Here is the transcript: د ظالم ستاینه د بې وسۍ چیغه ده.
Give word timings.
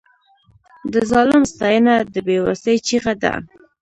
د 0.93 0.95
ظالم 1.11 1.43
ستاینه 1.53 1.95
د 2.13 2.15
بې 2.27 2.37
وسۍ 2.45 2.75
چیغه 2.87 3.13
ده. 3.23 3.33